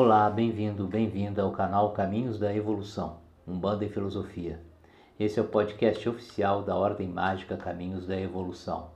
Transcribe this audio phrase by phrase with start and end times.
[0.00, 4.62] Olá, bem-vindo, bem-vinda ao canal Caminhos da Evolução, Umbanda e Filosofia.
[5.18, 8.92] Esse é o podcast oficial da Ordem Mágica Caminhos da Evolução.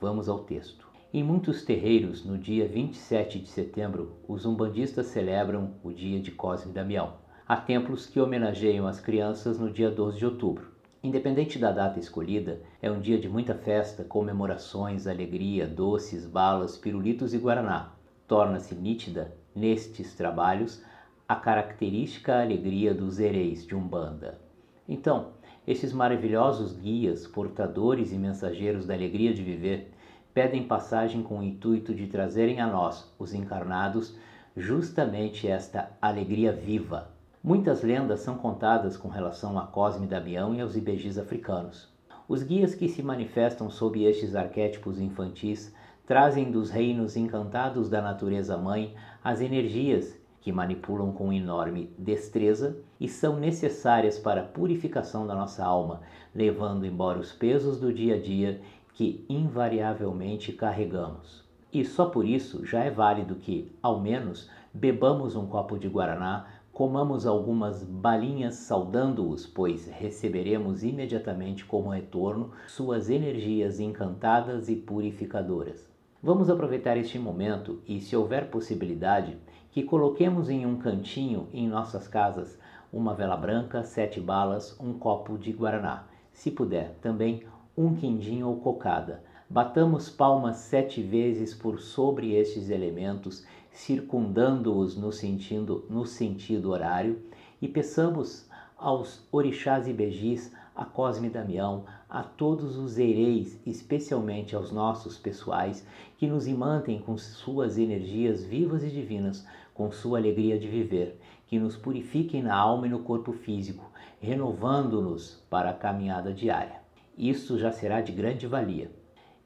[0.00, 0.88] Vamos ao texto.
[1.12, 6.70] Em muitos terreiros, no dia 27 de setembro, os umbandistas celebram o dia de Cosme
[6.70, 7.16] e Damião.
[7.46, 10.72] Há templos que homenageiam as crianças no dia 12 de outubro.
[11.02, 17.34] Independente da data escolhida, é um dia de muita festa, comemorações, alegria, doces, balas, pirulitos
[17.34, 17.97] e guaraná.
[18.28, 20.84] Torna-se nítida nestes trabalhos
[21.26, 24.38] a característica alegria dos hereis de Umbanda.
[24.86, 25.28] Então,
[25.66, 29.92] esses maravilhosos guias, portadores e mensageiros da alegria de viver,
[30.34, 34.14] pedem passagem com o intuito de trazerem a nós, os encarnados,
[34.54, 37.10] justamente esta alegria viva.
[37.42, 41.88] Muitas lendas são contadas com relação a Cosme Damião e aos ibejis africanos.
[42.28, 45.74] Os guias que se manifestam sob estes arquétipos infantis
[46.08, 53.06] trazem dos reinos encantados da natureza mãe as energias que manipulam com enorme destreza e
[53.06, 56.00] são necessárias para a purificação da nossa alma,
[56.34, 58.58] levando embora os pesos do dia a dia
[58.94, 61.44] que invariavelmente carregamos.
[61.70, 66.46] E só por isso já é válido que, ao menos, bebamos um copo de guaraná,
[66.72, 75.97] comamos algumas balinhas saudando-os, pois receberemos imediatamente como retorno suas energias encantadas e purificadoras.
[76.20, 79.38] Vamos aproveitar este momento e, se houver possibilidade,
[79.70, 82.58] que coloquemos em um cantinho em nossas casas
[82.92, 86.08] uma vela branca, sete balas, um copo de guaraná.
[86.32, 87.44] Se puder, também
[87.76, 89.22] um quindim ou cocada.
[89.48, 97.22] Batamos palmas sete vezes por sobre estes elementos, circundando-os no sentido, no sentido horário,
[97.62, 104.70] e peçamos aos orixás e begis a Cosme Damião, a todos os ereis, especialmente aos
[104.70, 105.84] nossos pessoais,
[106.16, 109.44] que nos imantem com suas energias vivas e divinas,
[109.74, 113.90] com sua alegria de viver, que nos purifiquem na alma e no corpo físico,
[114.20, 116.80] renovando-nos para a caminhada diária.
[117.16, 118.88] Isso já será de grande valia.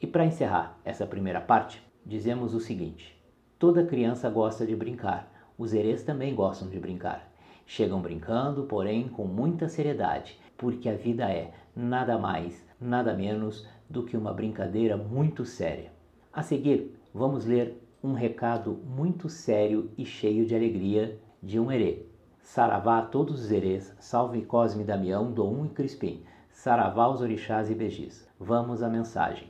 [0.03, 3.19] E para encerrar essa primeira parte, dizemos o seguinte:
[3.59, 7.32] toda criança gosta de brincar, os ereis também gostam de brincar.
[7.75, 14.05] Chegam brincando, porém com muita seriedade, porque a vida é nada mais, nada menos do
[14.05, 15.91] que uma brincadeira muito séria.
[16.31, 22.05] A seguir, vamos ler um recado muito sério e cheio de alegria de um herê.
[22.43, 27.75] Saravá a todos os herês, salve Cosme Damião, Dom e Crispim, Saravá os orixás e
[27.75, 28.29] begis.
[28.39, 29.49] Vamos à mensagem.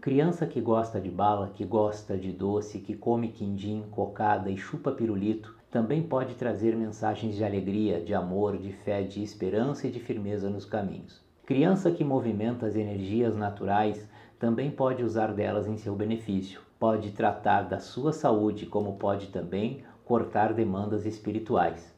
[0.00, 4.90] Criança que gosta de bala, que gosta de doce, que come quindim, cocada e chupa
[4.90, 10.00] pirulito, também pode trazer mensagens de alegria, de amor, de fé, de esperança e de
[10.00, 11.22] firmeza nos caminhos.
[11.46, 14.08] Criança que movimenta as energias naturais
[14.38, 16.60] também pode usar delas em seu benefício.
[16.78, 21.94] Pode tratar da sua saúde, como pode também cortar demandas espirituais.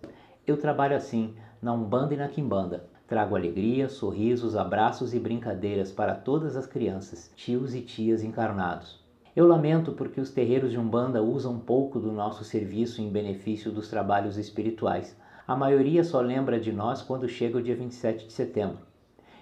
[0.46, 2.84] Eu trabalho assim na Umbanda e na Quimbanda.
[3.06, 9.01] Trago alegria, sorrisos, abraços e brincadeiras para todas as crianças, tios e tias encarnados.
[9.34, 13.88] Eu lamento porque os terreiros de Umbanda usam pouco do nosso serviço em benefício dos
[13.88, 15.16] trabalhos espirituais.
[15.48, 18.80] A maioria só lembra de nós quando chega o dia 27 de setembro.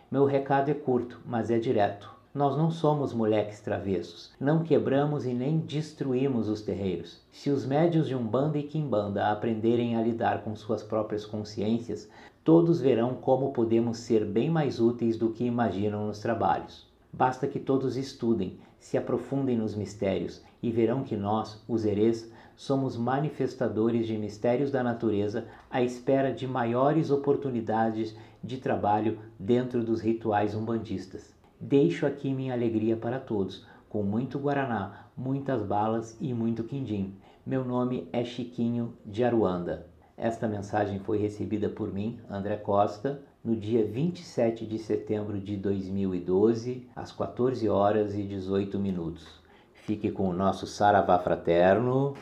[0.08, 2.08] Meu recado é curto, mas é direto.
[2.32, 7.20] Nós não somos moleques travessos, não quebramos e nem destruímos os terreiros.
[7.32, 12.08] Se os médios de Umbanda e Quimbanda aprenderem a lidar com suas próprias consciências,
[12.44, 16.89] todos verão como podemos ser bem mais úteis do que imaginam nos trabalhos.
[17.12, 22.96] Basta que todos estudem, se aprofundem nos mistérios e verão que nós, os herês, somos
[22.96, 30.54] manifestadores de mistérios da natureza à espera de maiores oportunidades de trabalho dentro dos rituais
[30.54, 31.34] umbandistas.
[31.58, 37.16] Deixo aqui minha alegria para todos, com muito guaraná, muitas balas e muito quindim.
[37.44, 39.86] Meu nome é Chiquinho de Aruanda.
[40.16, 46.86] Esta mensagem foi recebida por mim, André Costa, no dia 27 de setembro de 2012,
[46.94, 49.26] às 14 horas e 18 minutos.
[49.72, 52.14] Fique com o nosso Saravá Fraterno.